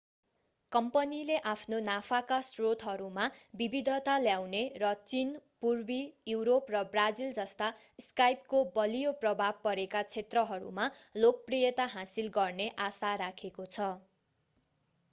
कम्पनीले 0.71 1.33
आफ्ना 1.49 1.79
नाफाका 1.81 2.37
स्रोतहरूमा 2.45 3.25
विविधता 3.59 4.15
ल्याउने 4.21 4.61
र 4.79 4.93
चीन 5.03 5.35
पूर्वी 5.59 5.99
युरोप 6.29 6.73
र 6.77 6.81
ब्राजिल 6.89 7.37
जस्ता 7.37 7.69
स्काइपको 7.99 8.63
बलियो 8.75 9.13
प्रभाव 9.21 9.63
परेका 9.63 10.03
क्षेत्रहरूमा 10.09 10.89
लोकप्रियता 11.21 11.89
हासिल 11.93 12.35
गर्ने 12.35 12.71
आशा 12.87 13.13
राखेको 13.21 13.69
छ 13.71 13.95